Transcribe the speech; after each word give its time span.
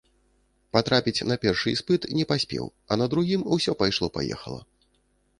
Патрапіць 0.75 1.25
на 1.31 1.35
першы 1.43 1.73
іспыт 1.75 2.07
не 2.19 2.25
паспеў, 2.31 2.65
а 2.91 2.97
на 3.01 3.05
другім 3.11 3.43
усё 3.57 3.75
пайшло-паехала. 3.83 4.59